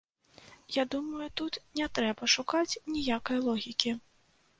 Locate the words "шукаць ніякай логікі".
2.37-3.93